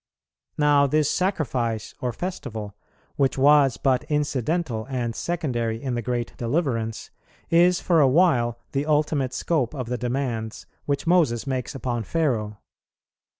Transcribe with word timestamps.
Now 0.57 0.87
this 0.87 1.11
sacrifice 1.11 1.93
or 2.01 2.11
festival, 2.11 2.75
which 3.17 3.37
was 3.37 3.77
but 3.77 4.03
incidental 4.05 4.85
and 4.89 5.15
secondary 5.15 5.79
in 5.79 5.93
the 5.93 6.01
great 6.01 6.35
deliverance, 6.37 7.11
is 7.51 7.79
for 7.79 8.01
a 8.01 8.07
while 8.09 8.57
the 8.71 8.87
ultimate 8.87 9.31
scope 9.31 9.75
of 9.75 9.89
the 9.89 9.99
demands 9.99 10.65
which 10.85 11.05
Moses 11.05 11.45
makes 11.45 11.75
upon 11.75 12.01
Pharaoh. 12.01 12.57